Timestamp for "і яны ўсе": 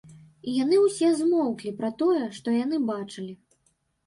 0.51-1.09